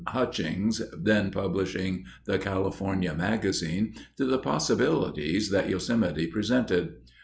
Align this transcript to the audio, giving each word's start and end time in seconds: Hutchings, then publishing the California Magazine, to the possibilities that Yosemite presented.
Hutchings, 0.07 0.81
then 0.97 1.29
publishing 1.29 2.05
the 2.25 2.39
California 2.39 3.13
Magazine, 3.13 3.93
to 4.17 4.25
the 4.25 4.39
possibilities 4.39 5.51
that 5.51 5.69
Yosemite 5.69 6.25
presented. 6.25 6.95